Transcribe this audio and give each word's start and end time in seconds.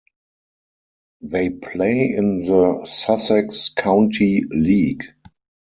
They 1.21 1.51
play 1.51 2.15
in 2.15 2.39
the 2.39 2.85
Sussex 2.85 3.69
County 3.69 4.43
League. 4.49 5.03